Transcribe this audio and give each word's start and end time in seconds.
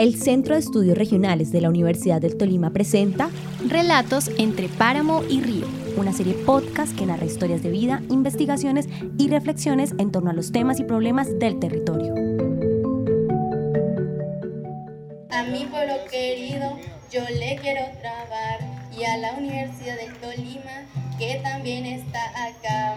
el 0.00 0.16
Centro 0.16 0.54
de 0.54 0.60
Estudios 0.60 0.96
Regionales 0.96 1.52
de 1.52 1.60
la 1.60 1.68
Universidad 1.68 2.22
del 2.22 2.38
Tolima 2.38 2.70
presenta 2.70 3.28
Relatos 3.68 4.30
entre 4.38 4.70
Páramo 4.70 5.22
y 5.28 5.42
Río, 5.42 5.66
una 5.98 6.14
serie 6.14 6.32
podcast 6.32 6.96
que 6.96 7.04
narra 7.04 7.26
historias 7.26 7.62
de 7.62 7.68
vida, 7.68 8.02
investigaciones 8.08 8.88
y 9.18 9.28
reflexiones 9.28 9.92
en 9.98 10.10
torno 10.10 10.30
a 10.30 10.32
los 10.32 10.52
temas 10.52 10.80
y 10.80 10.84
problemas 10.84 11.38
del 11.38 11.58
territorio. 11.58 12.14
A 15.28 15.42
mi 15.42 15.66
pueblo 15.66 15.92
querido 16.10 16.78
yo 17.12 17.20
le 17.38 17.58
quiero 17.60 17.82
trabar 18.00 18.60
y 18.98 19.04
a 19.04 19.18
la 19.18 19.34
Universidad 19.34 19.96
del 19.96 20.14
Tolima 20.14 20.86
que 21.18 21.42
también 21.42 21.84
está 21.84 22.24
acá. 22.42 22.96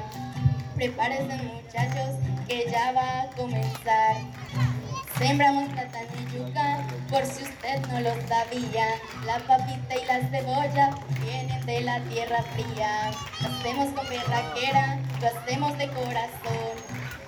Prepárense 0.77 1.35
muchachos 1.43 2.15
que 2.47 2.63
ya 2.71 2.93
va 2.93 3.23
a 3.23 3.29
comenzar. 3.35 4.82
Sembramos 5.17 5.69
plátano 5.69 6.07
y 6.19 6.35
yuca, 6.35 6.79
por 7.09 7.23
si 7.23 7.43
usted 7.43 7.85
no 7.87 8.01
lo 8.01 8.09
sabía. 8.27 8.85
La 9.25 9.37
papita 9.45 9.95
y 9.95 10.05
la 10.05 10.27
cebolla 10.27 10.89
vienen 11.21 11.63
de 11.67 11.81
la 11.81 11.99
tierra 12.05 12.41
fría. 12.53 13.11
Lo 13.41 13.47
hacemos 13.47 13.93
con 13.93 14.09
berraquera, 14.09 14.99
lo 15.21 15.27
hacemos 15.27 15.77
de 15.77 15.87
corazón, 15.89 16.73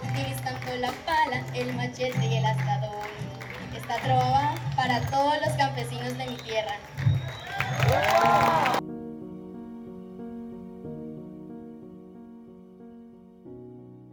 utilizando 0.04 0.76
la 0.80 0.92
pala, 1.06 1.46
el 1.54 1.74
machete 1.76 2.26
y 2.26 2.38
el 2.38 2.46
asadón. 2.46 3.06
Esta 3.78 3.98
trova 4.02 4.56
para 4.76 5.02
todos 5.12 5.36
los 5.46 5.56
campesinos 5.56 6.18
de 6.18 6.26
mi 6.26 6.38
tierra. 6.38 6.80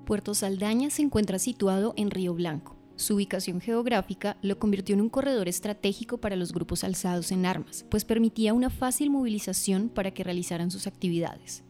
Puerto 0.04 0.34
Saldaña 0.34 0.90
se 0.90 1.00
encuentra 1.00 1.38
situado 1.38 1.94
en 1.96 2.10
Río 2.10 2.34
Blanco 2.34 2.71
su 3.02 3.16
ubicación 3.16 3.60
geográfica 3.60 4.38
lo 4.40 4.58
convirtió 4.58 4.94
en 4.94 5.02
un 5.02 5.10
corredor 5.10 5.48
estratégico 5.48 6.18
para 6.18 6.36
los 6.36 6.52
grupos 6.52 6.84
alzados 6.84 7.32
en 7.32 7.44
armas, 7.44 7.84
pues 7.90 8.04
permitía 8.04 8.54
una 8.54 8.70
fácil 8.70 9.10
movilización 9.10 9.90
para 9.90 10.12
que 10.12 10.24
realizaran 10.24 10.70
sus 10.70 10.86
actividades. 10.86 11.64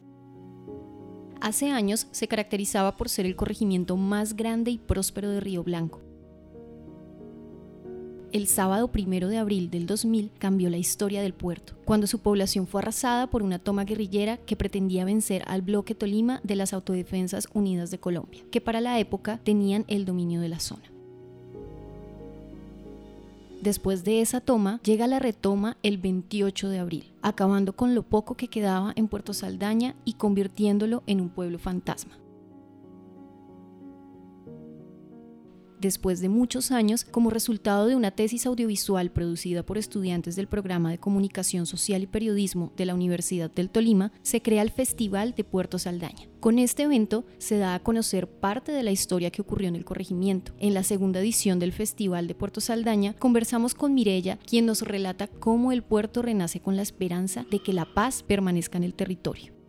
Hace 1.41 1.71
años 1.71 2.07
se 2.11 2.29
caracterizaba 2.29 2.95
por 2.95 3.09
ser 3.09 3.25
el 3.25 3.35
corregimiento 3.35 3.97
más 3.97 4.37
grande 4.37 4.71
y 4.71 4.77
próspero 4.77 5.29
de 5.29 5.41
Río 5.41 5.61
Blanco. 5.61 6.01
El 8.31 8.47
sábado 8.47 8.91
primero 8.91 9.27
de 9.27 9.37
abril 9.37 9.69
del 9.69 9.85
2000 9.85 10.31
cambió 10.39 10.69
la 10.69 10.77
historia 10.77 11.21
del 11.21 11.33
puerto, 11.33 11.75
cuando 11.85 12.07
su 12.07 12.19
población 12.19 12.65
fue 12.65 12.81
arrasada 12.81 13.29
por 13.29 13.43
una 13.43 13.59
toma 13.59 13.83
guerrillera 13.83 14.37
que 14.37 14.55
pretendía 14.55 15.05
vencer 15.05 15.43
al 15.45 15.61
bloque 15.61 15.95
Tolima 15.95 16.39
de 16.43 16.55
las 16.55 16.73
Autodefensas 16.73 17.47
Unidas 17.53 17.91
de 17.91 17.99
Colombia, 17.99 18.43
que 18.49 18.61
para 18.61 18.81
la 18.81 18.97
época 18.97 19.39
tenían 19.43 19.85
el 19.87 20.05
dominio 20.05 20.41
de 20.41 20.49
la 20.49 20.59
zona. 20.59 20.92
Después 23.63 24.03
de 24.03 24.19
esa 24.19 24.41
toma, 24.41 24.81
llega 24.83 25.07
la 25.07 25.19
retoma 25.19 25.77
el 25.83 25.97
28 25.97 26.67
de 26.67 26.79
abril, 26.79 27.13
acabando 27.21 27.71
con 27.71 27.95
lo 27.95 28.03
poco 28.03 28.35
que 28.35 28.49
quedaba 28.49 28.91
en 28.97 29.07
Puerto 29.07 29.33
Saldaña 29.33 29.95
y 30.03 30.15
convirtiéndolo 30.15 31.01
en 31.07 31.21
un 31.21 31.29
pueblo 31.29 31.57
fantasma. 31.59 32.22
Después 35.83 36.21
de 36.21 36.29
muchos 36.29 36.71
años, 36.71 37.05
como 37.05 37.29
resultado 37.29 37.85
de 37.85 37.95
una 37.95 38.11
tesis 38.11 38.45
audiovisual 38.45 39.11
producida 39.11 39.63
por 39.63 39.77
estudiantes 39.77 40.35
del 40.35 40.47
programa 40.47 40.89
de 40.89 40.97
Comunicación 40.97 41.65
Social 41.65 42.01
y 42.01 42.07
Periodismo 42.07 42.71
de 42.75 42.85
la 42.85 42.95
Universidad 42.95 43.51
del 43.51 43.69
Tolima, 43.69 44.11
se 44.23 44.41
crea 44.41 44.61
el 44.61 44.71
Festival 44.71 45.35
de 45.35 45.43
Puerto 45.43 45.77
Saldaña. 45.77 46.27
Con 46.39 46.57
este 46.57 46.83
evento 46.83 47.25
se 47.37 47.57
da 47.57 47.75
a 47.75 47.79
conocer 47.79 48.27
parte 48.27 48.71
de 48.71 48.83
la 48.83 48.91
historia 48.91 49.29
que 49.29 49.41
ocurrió 49.41 49.67
en 49.67 49.75
el 49.75 49.85
corregimiento. 49.85 50.53
En 50.59 50.73
la 50.73 50.83
segunda 50.83 51.19
edición 51.19 51.59
del 51.59 51.73
Festival 51.73 52.27
de 52.27 52.35
Puerto 52.35 52.61
Saldaña 52.61 53.13
conversamos 53.13 53.75
con 53.75 53.93
Mirella, 53.93 54.39
quien 54.45 54.65
nos 54.65 54.81
relata 54.81 55.27
cómo 55.27 55.71
el 55.71 55.83
puerto 55.83 56.21
renace 56.21 56.59
con 56.59 56.75
la 56.75 56.81
esperanza 56.81 57.45
de 57.51 57.59
que 57.59 57.73
la 57.73 57.93
paz 57.93 58.23
permanezca 58.23 58.77
en 58.77 58.83
el 58.83 58.93
territorio. 58.93 59.62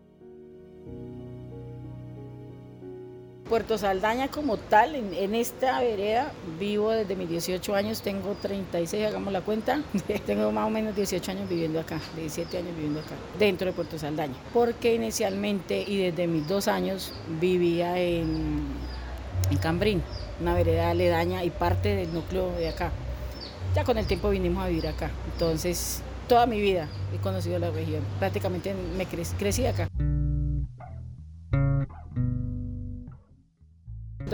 Puerto 3.49 3.77
Saldaña 3.77 4.29
como 4.29 4.57
tal, 4.57 4.95
en, 4.95 5.35
esta 5.35 5.79
vereda, 5.81 6.33
vivo 6.59 6.91
desde 6.91 7.15
mis 7.15 7.29
18 7.29 7.75
años, 7.75 8.01
tengo 8.01 8.35
36, 8.41 9.07
hagamos 9.07 9.33
la 9.35 9.43
cuenta, 9.43 9.83
tengo 10.27 10.51
más 10.51 10.67
o 10.67 10.71
menos 10.71 10.97
18 10.97 11.31
años 11.31 11.49
viviendo 11.49 11.79
acá, 11.79 12.01
17 12.17 12.57
años 12.57 12.75
viviendo 12.75 13.01
acá, 13.01 13.15
dentro 13.39 13.67
de 13.67 13.75
Puerto 13.75 13.99
Saldaña, 13.99 14.35
porque 14.55 14.95
inicialmente 14.95 15.85
y 15.87 15.99
desde 15.99 16.27
mis 16.27 16.49
dos 16.49 16.69
años 16.69 17.13
vivía 17.39 17.99
en, 17.99 18.63
en 19.51 19.59
Cambrín, 19.59 20.03
una 20.41 20.55
vereda 20.55 20.91
aledaña 20.91 21.45
y 21.45 21.51
parte 21.51 21.95
del 21.95 22.13
núcleo 22.15 22.51
de 22.53 22.69
acá. 22.71 22.93
Ya 23.75 23.85
con 23.85 23.99
el 23.99 24.07
tiempo 24.07 24.31
vinimos 24.31 24.65
a 24.65 24.69
vivir 24.69 24.89
acá, 24.89 25.11
entonces 25.33 26.01
toda 26.29 26.47
mi 26.47 26.61
vida 26.61 26.89
he 27.15 27.19
conocido 27.19 27.59
la 27.59 27.71
región, 27.71 28.03
prácticamente 28.19 28.75
me 28.97 29.05
crecí 29.05 29.67
acá. 29.67 29.89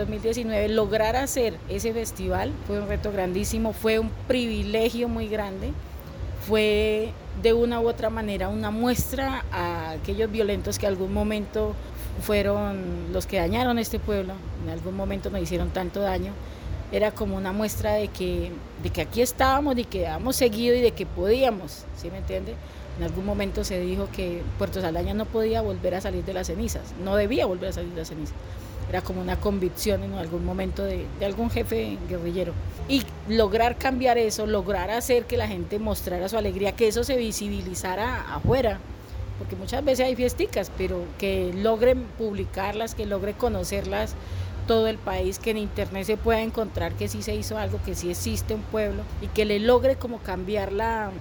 2019 0.01 0.69
lograr 0.69 1.15
hacer 1.15 1.55
ese 1.69 1.93
festival 1.93 2.51
fue 2.65 2.81
un 2.81 2.87
reto 2.87 3.11
grandísimo, 3.11 3.73
fue 3.73 3.99
un 3.99 4.09
privilegio 4.27 5.07
muy 5.07 5.27
grande, 5.27 5.71
fue 6.47 7.11
de 7.41 7.53
una 7.53 7.79
u 7.79 7.87
otra 7.87 8.09
manera 8.09 8.49
una 8.49 8.71
muestra 8.71 9.45
a 9.51 9.91
aquellos 9.91 10.31
violentos 10.31 10.79
que 10.79 10.87
algún 10.87 11.13
momento 11.13 11.73
fueron 12.21 13.13
los 13.13 13.27
que 13.27 13.37
dañaron 13.37 13.77
este 13.79 13.99
pueblo, 13.99 14.33
en 14.63 14.71
algún 14.71 14.95
momento 14.95 15.29
nos 15.29 15.41
hicieron 15.41 15.69
tanto 15.69 16.01
daño, 16.01 16.33
era 16.91 17.11
como 17.11 17.37
una 17.37 17.53
muestra 17.53 17.93
de 17.93 18.07
que, 18.07 18.51
de 18.83 18.89
que 18.89 19.01
aquí 19.01 19.21
estábamos, 19.21 19.77
y 19.77 19.85
que 19.85 20.07
habíamos 20.07 20.35
seguido 20.35 20.75
y 20.75 20.81
de 20.81 20.91
que 20.91 21.05
podíamos, 21.05 21.85
¿sí 21.95 22.09
me 22.11 22.17
entiende? 22.17 22.55
En 22.97 23.03
algún 23.03 23.25
momento 23.25 23.63
se 23.63 23.79
dijo 23.79 24.09
que 24.13 24.41
Puerto 24.57 24.81
Saldaña 24.81 25.13
no 25.13 25.25
podía 25.25 25.61
volver 25.61 25.95
a 25.95 26.01
salir 26.01 26.25
de 26.25 26.33
las 26.33 26.47
cenizas, 26.47 26.93
no 27.03 27.15
debía 27.15 27.45
volver 27.45 27.69
a 27.69 27.73
salir 27.73 27.91
de 27.91 27.99
las 27.99 28.09
cenizas 28.09 28.35
era 28.89 29.01
como 29.01 29.21
una 29.21 29.39
convicción 29.39 30.03
en 30.03 30.13
algún 30.13 30.45
momento 30.45 30.83
de, 30.83 31.05
algún 31.25 31.49
jefe 31.49 31.97
guerrillero. 32.09 32.53
Y 32.87 33.03
lograr 33.27 33.77
cambiar 33.77 34.17
eso, 34.17 34.45
lograr 34.45 34.89
hacer 34.89 35.25
que 35.25 35.37
la 35.37 35.47
gente 35.47 35.79
mostrara 35.79 36.27
su 36.27 36.37
alegría, 36.37 36.73
que 36.73 36.87
eso 36.87 37.03
se 37.03 37.15
visibilizara 37.15 38.35
afuera, 38.35 38.79
porque 39.37 39.55
muchas 39.55 39.83
veces 39.83 40.05
hay 40.05 40.15
fiesticas, 40.15 40.71
pero 40.77 41.03
que 41.17 41.53
logren 41.53 42.03
publicarlas, 42.17 42.95
que 42.95 43.05
logre 43.05 43.33
conocerlas 43.33 44.15
todo 44.71 44.87
el 44.87 44.97
país, 44.97 45.37
que 45.37 45.51
en 45.51 45.57
internet 45.57 46.05
se 46.05 46.15
pueda 46.15 46.41
encontrar 46.41 46.93
que 46.93 47.09
sí 47.09 47.21
se 47.21 47.35
hizo 47.35 47.57
algo, 47.57 47.81
que 47.83 47.93
sí 47.93 48.09
existe 48.09 48.53
un 48.53 48.61
pueblo 48.61 49.03
y 49.21 49.27
que 49.27 49.43
le 49.43 49.59
logre 49.59 49.97
como 49.97 50.19
cambiar 50.19 50.71
la, 50.71 51.11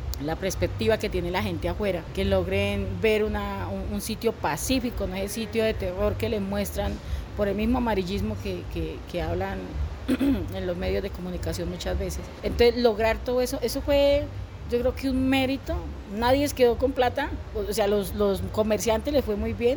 perspectiva 0.41 0.99
que 0.99 1.09
tiene 1.09 1.33
la 1.33 1.43
gente 1.43 1.69
afuera, 1.69 2.05
que 2.15 2.25
logren 2.25 2.87
ver 3.03 3.25
una, 3.25 3.67
un, 3.67 3.93
un, 3.93 4.01
sitio 4.01 4.31
pacífico, 4.31 5.09
no 5.09 5.17
es 5.17 5.23
el 5.23 5.31
sitio 5.31 5.65
de 5.65 5.75
terror 5.75 6.15
que 6.15 6.29
le 6.29 6.39
muestran 6.39 6.93
por 7.37 7.49
el 7.49 7.57
mismo 7.57 7.79
amarillismo 7.79 8.37
que, 8.41 9.21
hablan 9.21 9.59
en 10.55 10.65
los 10.65 10.77
medios 10.77 11.03
de 11.03 11.11
comunicación 11.11 11.69
muchas 11.71 11.99
veces. 11.99 12.23
Entonces, 12.45 12.81
lograr 12.81 13.19
todo 13.19 13.41
eso, 13.41 13.59
eso 13.63 13.83
fue 13.83 14.27
yo 14.71 14.79
creo 14.79 14.95
que 14.95 15.11
un 15.11 15.29
mérito, 15.29 15.75
nadie 16.17 16.47
se 16.47 16.55
quedó 16.55 16.79
con 16.79 16.93
plata, 16.93 17.31
o 17.57 17.73
sea, 17.73 17.89
los, 17.89 18.15
los 18.15 18.43
comerciantes 18.53 19.13
les 19.13 19.25
fue 19.25 19.35
muy 19.35 19.55
bien, 19.55 19.77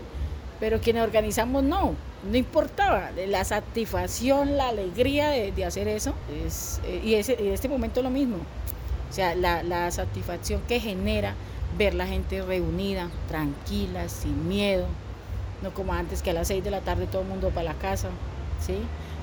pero 0.63 0.79
quienes 0.79 1.03
organizamos 1.03 1.61
no, 1.61 1.93
no 2.23 2.37
importaba, 2.37 3.11
la 3.27 3.43
satisfacción, 3.43 4.55
la 4.55 4.69
alegría 4.69 5.27
de, 5.27 5.65
hacer 5.65 5.89
eso, 5.89 6.13
es, 6.45 6.79
eh, 6.85 7.01
y, 7.03 7.15
en 7.15 7.51
este 7.51 7.67
momento 7.67 8.01
lo 8.01 8.09
mismo, 8.09 8.37
o 8.37 9.13
sea, 9.13 9.35
la, 9.35 9.61
la 9.61 9.91
satisfacción 9.91 10.61
que 10.65 10.79
genera 10.79 11.35
ver 11.77 11.93
la 11.93 12.07
gente 12.07 12.41
reunida, 12.41 13.09
tranquila, 13.27 14.07
sin 14.07 14.47
miedo, 14.47 14.85
no 15.61 15.73
como 15.73 15.91
antes 15.91 16.21
que 16.21 16.29
a 16.29 16.33
las 16.33 16.47
6 16.47 16.63
de 16.63 16.71
la 16.71 16.79
tarde 16.79 17.07
todo 17.07 17.23
el 17.23 17.27
mundo 17.27 17.49
para 17.49 17.73
la 17.73 17.73
casa, 17.73 18.07
¿sí? 18.65 18.77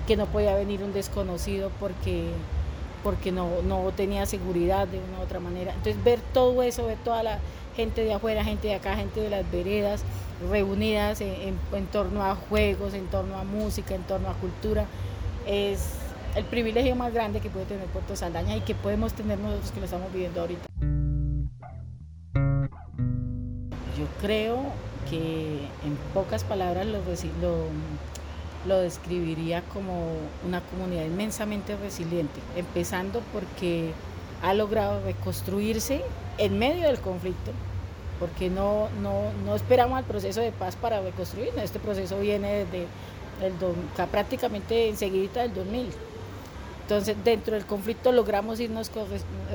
que 0.06 0.18
no 0.18 0.26
podía 0.26 0.54
venir 0.54 0.82
un 0.82 0.92
desconocido 0.92 1.70
porque, 1.80 2.26
porque 3.02 3.32
no, 3.32 3.48
tenía 3.96 4.26
seguridad 4.26 4.86
de 4.88 4.98
una 4.98 5.20
u 5.20 5.22
otra 5.22 5.40
manera. 5.40 5.72
Entonces 5.74 6.02
ver 6.02 6.20
todo 6.32 6.62
eso, 6.62 6.86
ver 6.86 6.98
toda 6.98 7.22
la 7.22 7.38
gente 7.76 8.04
de 8.04 8.12
afuera, 8.12 8.44
gente 8.44 8.68
de 8.68 8.74
acá, 8.74 8.96
gente 8.96 9.20
de 9.20 9.30
las 9.30 9.50
veredas, 9.50 10.02
reunidas 10.50 11.20
en, 11.20 11.56
torno 11.92 12.24
a 12.24 12.34
juegos, 12.34 12.94
en 12.94 13.06
torno 13.06 13.38
a 13.38 13.44
música, 13.44 13.94
en 13.94 14.02
torno 14.02 14.28
a 14.28 14.34
cultura, 14.34 14.86
es 15.46 15.94
el 16.34 16.44
privilegio 16.44 16.94
más 16.96 17.12
grande 17.12 17.40
que 17.40 17.50
puede 17.50 17.66
tener 17.66 17.86
Puerto 17.86 18.14
Saldaña 18.16 18.56
y 18.56 18.60
que 18.60 18.74
podemos 18.74 19.12
tener 19.14 19.38
nosotros 19.38 19.72
que 19.72 19.80
lo 19.80 19.84
estamos 19.86 20.12
viviendo 20.12 20.40
ahorita. 20.40 20.66
Yo 23.98 24.06
creo 24.20 24.58
que 25.10 25.68
en 25.84 25.96
pocas 26.14 26.44
palabras 26.44 26.86
lo, 26.86 26.98
lo, 26.98 27.64
describiría 28.66 29.62
como 29.72 30.12
una 30.46 30.60
comunidad 30.60 31.04
inmensamente 31.04 31.76
resiliente, 31.76 32.40
empezando 32.56 33.22
porque 33.32 33.92
ha 34.42 34.54
logrado 34.54 35.02
reconstruirse 35.04 36.02
en 36.38 36.58
medio 36.58 36.86
del 36.86 37.00
conflicto, 37.00 37.52
porque 38.18 38.50
no, 38.50 38.88
no, 39.02 39.54
esperamos 39.54 39.98
al 39.98 40.04
proceso 40.04 40.40
de 40.40 40.52
paz 40.52 40.76
para 40.76 41.00
reconstruir, 41.00 41.50
este 41.62 41.78
proceso 41.78 42.18
viene 42.18 42.64
desde 42.64 42.86
el, 43.42 43.54
prácticamente 44.10 44.88
enseguida 44.88 45.42
del 45.42 45.54
2000. 45.54 45.88
Entonces, 46.82 47.16
dentro 47.22 47.54
del 47.54 47.64
conflicto 47.66 48.10
logramos 48.10 48.58
irnos 48.58 48.90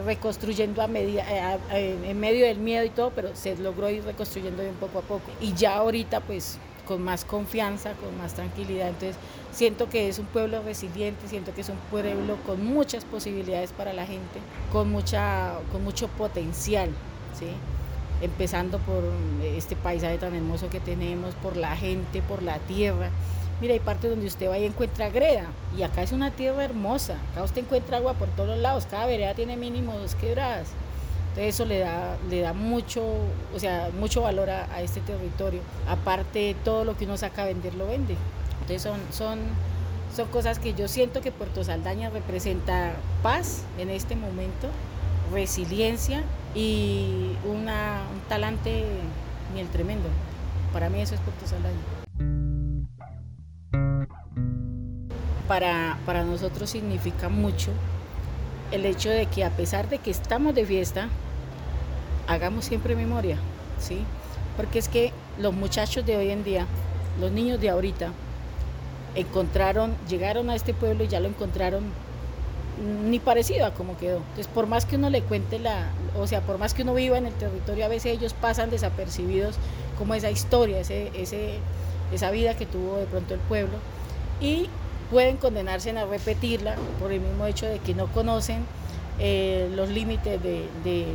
reconstruyendo 0.05 0.81
a 0.81 0.87
media, 0.87 1.25
eh, 1.73 1.97
en 2.05 2.17
medio 2.17 2.45
del 2.45 2.59
miedo 2.59 2.85
y 2.85 2.89
todo, 2.89 3.11
pero 3.13 3.35
se 3.35 3.57
logró 3.57 3.89
ir 3.89 4.05
reconstruyendo 4.05 4.63
bien 4.63 4.75
poco 4.75 4.99
a 4.99 5.01
poco. 5.01 5.29
Y 5.41 5.53
ya 5.53 5.75
ahorita, 5.75 6.21
pues, 6.21 6.57
con 6.85 7.03
más 7.03 7.25
confianza, 7.25 7.93
con 7.93 8.17
más 8.17 8.33
tranquilidad. 8.33 8.89
Entonces, 8.89 9.17
siento 9.51 9.89
que 9.89 10.07
es 10.07 10.19
un 10.19 10.25
pueblo 10.25 10.61
resiliente, 10.63 11.27
siento 11.27 11.53
que 11.53 11.61
es 11.61 11.69
un 11.69 11.77
pueblo 11.91 12.37
con 12.45 12.65
muchas 12.65 13.03
posibilidades 13.05 13.71
para 13.71 13.93
la 13.93 14.05
gente, 14.05 14.39
con, 14.71 14.91
mucha, 14.91 15.53
con 15.71 15.83
mucho 15.83 16.07
potencial, 16.09 16.89
¿sí? 17.37 17.47
empezando 18.21 18.79
por 18.79 19.03
este 19.43 19.75
paisaje 19.75 20.17
tan 20.17 20.33
hermoso 20.35 20.69
que 20.69 20.79
tenemos, 20.79 21.35
por 21.35 21.57
la 21.57 21.75
gente, 21.75 22.21
por 22.21 22.41
la 22.43 22.59
tierra. 22.59 23.09
Mira, 23.61 23.73
hay 23.73 23.79
partes 23.79 24.09
donde 24.09 24.27
usted 24.27 24.49
va 24.49 24.57
y 24.57 24.65
encuentra 24.65 25.09
greda, 25.09 25.45
y 25.77 25.83
acá 25.83 26.03
es 26.03 26.11
una 26.11 26.31
tierra 26.31 26.63
hermosa, 26.65 27.17
acá 27.31 27.43
usted 27.43 27.61
encuentra 27.61 27.97
agua 27.97 28.13
por 28.13 28.27
todos 28.29 28.57
lados, 28.57 28.85
cada 28.89 29.05
vereda 29.05 29.33
tiene 29.33 29.55
mínimo 29.55 29.97
dos 29.97 30.15
quebradas. 30.15 30.67
Entonces 31.35 31.55
eso 31.55 31.65
le 31.65 31.79
da, 31.79 32.15
le 32.29 32.39
da 32.39 32.53
mucho, 32.53 33.03
o 33.53 33.59
sea, 33.59 33.89
mucho 33.99 34.21
valor 34.21 34.49
a, 34.49 34.81
este 34.81 35.01
territorio. 35.01 35.59
Aparte, 35.85 36.55
todo 36.63 36.85
lo 36.85 36.95
que 36.95 37.03
uno 37.03 37.17
saca 37.17 37.41
a 37.41 37.45
vender 37.45 37.75
lo 37.75 37.87
vende. 37.87 38.15
Entonces 38.61 38.81
son, 38.81 39.01
son, 39.11 39.39
son 40.15 40.29
cosas 40.29 40.59
que 40.59 40.73
yo 40.73 40.87
siento 40.87 41.19
que 41.19 41.33
Puerto 41.33 41.61
Saldaña 41.61 42.09
representa 42.09 42.93
paz 43.21 43.63
en 43.77 43.89
este 43.89 44.15
momento, 44.15 44.69
resiliencia 45.33 46.23
y 46.53 47.35
una, 47.43 48.03
un 48.13 48.21
talante 48.29 48.85
el 49.57 49.67
tremendo. 49.67 50.07
Para 50.71 50.89
mí 50.89 51.01
eso 51.01 51.15
es 51.15 51.21
Puerto 51.21 51.45
Saldaña. 51.45 51.75
Para, 55.49 55.97
para 56.05 56.23
nosotros 56.23 56.69
significa 56.69 57.27
mucho 57.27 57.71
el 58.71 58.85
hecho 58.85 59.09
de 59.09 59.25
que 59.25 59.43
a 59.43 59.49
pesar 59.49 59.89
de 59.89 59.99
que 59.99 60.11
estamos 60.11 60.55
de 60.55 60.65
fiesta, 60.65 61.09
hagamos 62.27 62.65
siempre 62.65 62.95
memoria, 62.95 63.37
¿sí? 63.79 64.03
Porque 64.57 64.79
es 64.79 64.87
que 64.89 65.11
los 65.39 65.53
muchachos 65.53 66.05
de 66.05 66.17
hoy 66.17 66.29
en 66.31 66.43
día, 66.43 66.65
los 67.19 67.31
niños 67.31 67.59
de 67.59 67.69
ahorita, 67.69 68.11
encontraron, 69.15 69.95
llegaron 70.09 70.49
a 70.49 70.55
este 70.55 70.73
pueblo 70.73 71.03
y 71.03 71.07
ya 71.07 71.19
lo 71.19 71.27
encontraron 71.27 71.83
ni 73.09 73.19
parecido 73.19 73.65
a 73.65 73.73
como 73.73 73.97
quedó. 73.97 74.17
Entonces, 74.17 74.47
por 74.47 74.67
más 74.67 74.85
que 74.85 74.97
uno 74.97 75.09
le 75.09 75.21
cuente 75.21 75.59
la, 75.59 75.87
o 76.17 76.27
sea, 76.27 76.41
por 76.41 76.57
más 76.57 76.73
que 76.73 76.83
uno 76.83 76.93
viva 76.93 77.17
en 77.17 77.25
el 77.25 77.33
territorio, 77.33 77.85
a 77.85 77.87
veces 77.87 78.13
ellos 78.13 78.33
pasan 78.33 78.69
desapercibidos 78.69 79.55
como 79.97 80.13
esa 80.13 80.29
historia, 80.29 80.79
ese, 80.79 81.11
ese, 81.15 81.55
esa 82.11 82.31
vida 82.31 82.55
que 82.55 82.65
tuvo 82.65 82.97
de 82.97 83.05
pronto 83.05 83.33
el 83.33 83.39
pueblo 83.41 83.77
y 84.41 84.69
pueden 85.09 85.37
condenarse 85.37 85.91
a 85.91 86.05
repetirla 86.05 86.75
por 86.99 87.11
el 87.11 87.21
mismo 87.21 87.45
hecho 87.45 87.65
de 87.65 87.79
que 87.79 87.93
no 87.93 88.07
conocen 88.07 88.65
eh, 89.19 89.71
los 89.73 89.89
límites 89.89 90.41
de, 90.43 90.67
de, 90.83 91.05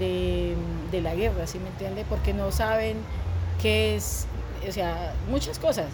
de, 0.00 1.00
la 1.00 1.14
guerra, 1.14 1.46
¿sí 1.46 1.58
me 1.58 1.68
entiende? 1.68 2.04
Porque 2.08 2.34
no 2.34 2.50
saben 2.50 2.96
qué 3.62 3.94
es, 3.94 4.26
o 4.68 4.72
sea, 4.72 5.14
muchas 5.30 5.58
cosas. 5.58 5.86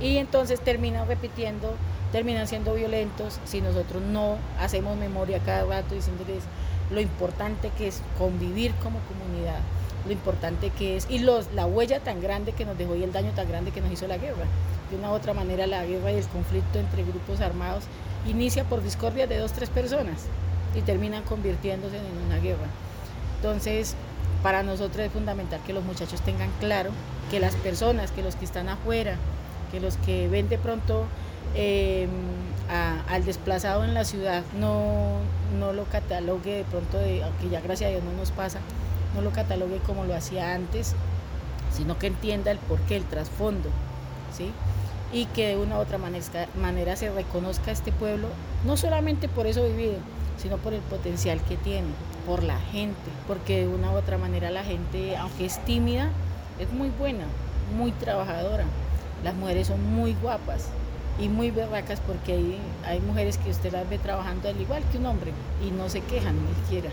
Y 0.00 0.18
entonces 0.18 0.60
terminan 0.60 1.06
repitiendo 1.06 1.74
terminan 2.12 2.46
siendo 2.46 2.74
violentos 2.74 3.40
si 3.44 3.62
nosotros 3.62 4.02
no 4.02 4.36
hacemos 4.60 4.98
memoria 4.98 5.38
cada 5.38 5.64
rato 5.64 5.94
diciéndoles 5.94 6.44
lo 6.90 7.00
importante 7.00 7.70
que 7.78 7.88
es 7.88 8.02
convivir 8.18 8.74
como 8.82 8.98
comunidad, 9.00 9.60
lo 10.04 10.12
importante 10.12 10.68
que 10.70 10.98
es 10.98 11.06
y 11.08 11.20
los, 11.20 11.50
la 11.54 11.64
huella 11.64 12.00
tan 12.00 12.20
grande 12.20 12.52
que 12.52 12.66
nos 12.66 12.76
dejó 12.76 12.94
y 12.96 13.02
el 13.02 13.12
daño 13.12 13.30
tan 13.30 13.48
grande 13.48 13.70
que 13.70 13.80
nos 13.80 13.90
hizo 13.90 14.06
la 14.06 14.18
guerra. 14.18 14.44
De 14.90 14.98
una 14.98 15.10
u 15.10 15.14
otra 15.14 15.32
manera 15.32 15.66
la 15.66 15.86
guerra 15.86 16.12
y 16.12 16.16
el 16.16 16.26
conflicto 16.26 16.78
entre 16.78 17.02
grupos 17.02 17.40
armados 17.40 17.84
inicia 18.26 18.64
por 18.64 18.82
discordia 18.82 19.26
de 19.26 19.38
dos, 19.38 19.52
tres 19.52 19.70
personas 19.70 20.26
y 20.74 20.82
terminan 20.82 21.22
convirtiéndose 21.22 21.96
en 21.96 22.26
una 22.26 22.38
guerra. 22.38 22.66
Entonces, 23.42 23.96
para 24.42 24.62
nosotros 24.62 25.06
es 25.06 25.12
fundamental 25.12 25.60
que 25.66 25.72
los 25.72 25.84
muchachos 25.84 26.20
tengan 26.20 26.50
claro 26.60 26.90
que 27.30 27.40
las 27.40 27.56
personas, 27.56 28.12
que 28.12 28.22
los 28.22 28.36
que 28.36 28.44
están 28.44 28.68
afuera, 28.68 29.16
que 29.72 29.80
los 29.80 29.96
que 29.96 30.28
ven 30.28 30.48
de 30.48 30.58
pronto 30.58 31.06
Em, 31.54 32.08
al 33.10 33.24
desplazado 33.26 33.84
en 33.84 33.92
la 33.92 34.04
ciudad 34.04 34.42
no, 34.58 35.18
no 35.58 35.74
lo 35.74 35.84
catalogue 35.84 36.56
de 36.58 36.64
pronto, 36.64 36.96
aunque 36.98 37.50
ya 37.50 37.60
gracias 37.60 37.88
a 37.88 37.90
Dios 37.90 38.02
no 38.02 38.12
nos 38.12 38.30
pasa, 38.30 38.60
no 39.14 39.20
lo 39.20 39.30
catalogue 39.30 39.78
como 39.80 40.04
lo 40.04 40.14
hacía 40.14 40.54
antes, 40.54 40.94
sino 41.70 41.98
que 41.98 42.06
entienda 42.06 42.50
el 42.50 42.58
porqué, 42.58 42.96
el 42.96 43.04
trasfondo, 43.04 43.68
¿sí? 44.34 44.50
y 45.12 45.26
que 45.26 45.48
de 45.48 45.56
una 45.58 45.76
u 45.76 45.80
otra 45.80 45.98
manera, 45.98 46.24
manera 46.58 46.96
se 46.96 47.10
reconozca 47.12 47.70
este 47.70 47.92
pueblo, 47.92 48.28
no 48.64 48.78
solamente 48.78 49.28
por 49.28 49.46
eso 49.46 49.62
vivido, 49.64 49.98
sino 50.38 50.56
por 50.56 50.72
el 50.72 50.80
potencial 50.80 51.42
que 51.42 51.58
tiene, 51.58 51.88
por 52.26 52.42
la 52.42 52.58
gente, 52.58 53.10
porque 53.26 53.60
de 53.60 53.68
una 53.68 53.90
u 53.92 53.96
otra 53.96 54.18
manera 54.18 54.50
la 54.50 54.64
gente, 54.64 55.16
aunque 55.16 55.44
es 55.44 55.64
tímida, 55.64 56.10
es 56.58 56.70
muy 56.72 56.90
buena, 56.90 57.24
muy 57.76 57.92
trabajadora. 57.92 58.64
Las 59.24 59.34
mujeres 59.34 59.68
son 59.68 59.94
muy 59.94 60.14
guapas, 60.14 60.68
y 61.18 61.28
muy 61.28 61.50
berracas 61.50 62.00
porque 62.00 62.32
hay, 62.32 62.58
hay 62.84 63.00
mujeres 63.00 63.38
que 63.38 63.50
usted 63.50 63.72
las 63.72 63.88
ve 63.88 63.98
trabajando 63.98 64.48
al 64.48 64.60
igual 64.60 64.82
que 64.90 64.98
un 64.98 65.06
hombre 65.06 65.32
y 65.66 65.70
no 65.70 65.88
se 65.88 66.00
quejan 66.00 66.36
ni 66.36 66.54
siquiera. 66.62 66.90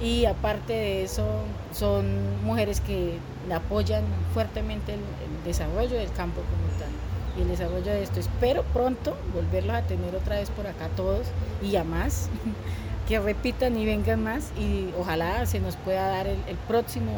Y 0.00 0.26
aparte 0.26 0.72
de 0.72 1.04
eso, 1.04 1.24
son 1.72 2.44
mujeres 2.44 2.80
que 2.80 3.18
apoyan 3.54 4.02
fuertemente 4.34 4.94
el, 4.94 5.00
desarrollo 5.44 5.96
del 5.96 6.12
campo 6.12 6.40
como 6.40 6.78
tal 6.78 6.88
y 7.36 7.42
el 7.42 7.48
desarrollo 7.48 7.92
de 7.92 8.04
esto. 8.04 8.20
Espero 8.20 8.62
pronto 8.72 9.16
volverlos 9.34 9.74
a 9.74 9.82
tener 9.82 10.14
otra 10.14 10.36
vez 10.36 10.50
por 10.50 10.68
acá 10.68 10.88
todos 10.96 11.26
y 11.62 11.74
a 11.74 11.82
más, 11.82 12.28
que 13.08 13.18
repitan 13.20 13.76
y 13.76 13.84
vengan 13.84 14.22
más 14.22 14.50
y 14.58 14.90
ojalá 14.98 15.46
se 15.46 15.60
nos 15.60 15.76
pueda 15.76 16.08
dar 16.08 16.26
el, 16.26 16.38
próximo 16.68 17.12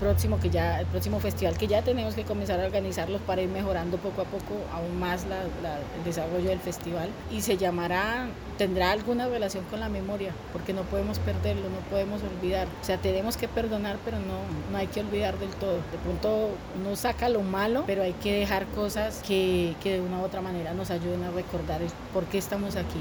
próximo 0.00 0.40
que 0.40 0.50
ya 0.50 0.80
el 0.80 0.86
próximo 0.86 1.20
festival 1.20 1.56
que 1.56 1.68
ya 1.68 1.82
tenemos 1.82 2.14
que 2.14 2.24
comenzar 2.24 2.60
a 2.60 2.64
organizarlos 2.64 3.20
para 3.20 3.40
ir 3.40 3.48
mejorando 3.48 3.98
poco 3.98 4.22
a 4.22 4.24
poco 4.24 4.54
aún 4.72 4.98
más 4.98 5.24
el 5.24 6.04
desarrollo 6.04 6.48
del 6.48 6.58
festival. 6.58 7.08
Y 7.30 7.40
se 7.42 7.56
llamará 7.56 8.26
tendrá 8.58 8.90
alguna 8.90 9.28
relación 9.28 9.64
con 9.70 9.78
la 9.78 9.88
memoria 9.88 10.32
porque 10.52 10.72
no 10.72 10.82
podemos 10.82 11.20
perderlo 11.20 11.62
no 11.68 11.78
podemos 11.88 12.20
olvidar. 12.24 12.66
O 12.80 12.84
sea 12.84 12.98
tenemos 12.98 13.36
que 13.36 13.46
perdonar 13.46 13.96
pero 14.04 14.18
no 14.18 14.40
no 14.72 14.76
hay 14.76 14.88
que 14.88 15.00
olvidar 15.00 15.38
del 15.38 15.50
todo. 15.50 15.76
De 15.76 15.98
pronto 16.02 16.50
no 16.82 16.96
saca 16.96 17.28
lo 17.28 17.42
malo 17.42 17.84
pero 17.86 18.02
hay 18.02 18.14
que 18.14 18.40
dejar 18.40 18.66
cosas 18.66 19.22
que, 19.24 19.76
que 19.84 19.92
de 19.92 20.00
una 20.00 20.18
u 20.18 20.24
otra 20.24 20.40
manera 20.40 20.74
nos 20.74 20.90
ayuden 20.90 21.22
a 21.22 21.30
recordar 21.30 21.80
por 22.12 22.24
qué 22.24 22.38
estamos 22.38 22.74
aquí 22.74 23.00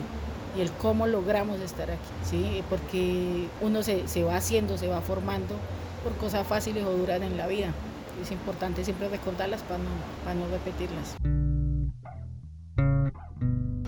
y 0.57 0.61
el 0.61 0.71
cómo 0.71 1.07
logramos 1.07 1.59
estar 1.61 1.91
aquí, 1.91 1.99
¿sí? 2.29 2.63
porque 2.69 3.47
uno 3.61 3.83
se, 3.83 4.07
se 4.07 4.23
va 4.23 4.35
haciendo, 4.35 4.77
se 4.77 4.87
va 4.87 5.01
formando 5.01 5.55
por 6.03 6.15
cosas 6.17 6.45
fáciles 6.47 6.83
o 6.85 6.91
duras 6.91 7.21
en 7.21 7.37
la 7.37 7.47
vida. 7.47 7.73
Es 8.21 8.31
importante 8.31 8.83
siempre 8.83 9.07
recordarlas 9.09 9.61
para 9.63 9.79
no, 9.79 9.89
para 10.23 10.35
no 10.35 10.47
repetirlas. 10.47 11.15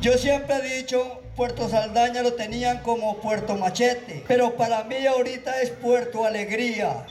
Yo 0.03 0.17
siempre 0.17 0.55
he 0.55 0.77
dicho, 0.81 1.21
Puerto 1.35 1.69
Saldaña 1.69 2.23
lo 2.23 2.33
tenían 2.33 2.79
como 2.79 3.17
Puerto 3.17 3.55
Machete, 3.55 4.23
pero 4.27 4.55
para 4.55 4.83
mí 4.83 5.05
ahorita 5.05 5.61
es 5.61 5.69
Puerto 5.69 6.25
Alegría. 6.25 7.05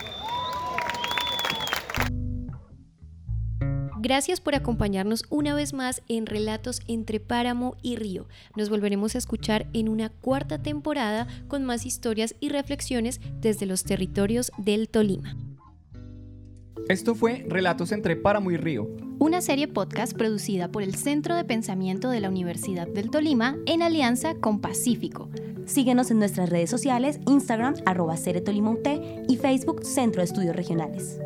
Gracias 4.02 4.40
por 4.40 4.56
acompañarnos 4.56 5.25
una 5.30 5.54
vez 5.54 5.73
más 5.73 6.02
en 6.09 6.26
Relatos 6.26 6.80
entre 6.88 7.21
Páramo 7.21 7.76
y 7.82 7.94
Río. 7.94 8.26
Nos 8.56 8.68
volveremos 8.68 9.14
a 9.14 9.18
escuchar 9.18 9.68
en 9.75 9.88
una 9.88 10.09
cuarta 10.09 10.61
temporada 10.61 11.28
con 11.47 11.64
más 11.64 11.87
historias 11.87 12.35
y 12.40 12.49
reflexiones 12.49 13.21
desde 13.40 13.64
los 13.64 13.85
territorios 13.85 14.50
del 14.59 14.88
Tolima. 14.88 15.37
Esto 16.88 17.14
fue 17.14 17.47
Relatos 17.49 17.92
entre 17.92 18.16
Páramo 18.16 18.50
y 18.50 18.56
Río. 18.56 18.88
Una 19.21 19.40
serie 19.40 19.68
podcast 19.68 20.16
producida 20.16 20.66
por 20.66 20.82
el 20.82 20.97
Centro 20.97 21.37
de 21.37 21.44
Pensamiento 21.44 22.11
de 22.11 22.18
la 22.18 22.28
Universidad 22.28 22.88
del 22.88 23.09
Tolima 23.09 23.56
en 23.66 23.82
alianza 23.82 24.35
con 24.35 24.61
Pacífico. 24.61 25.30
Síguenos 25.64 26.11
en 26.11 26.18
nuestras 26.18 26.50
redes 26.50 26.71
sociales, 26.71 27.21
Instagram, 27.28 27.75
arroba 27.87 28.16
y 28.16 29.37
Facebook, 29.37 29.85
Centro 29.85 30.23
de 30.23 30.25
Estudios 30.25 30.56
Regionales. 30.56 31.21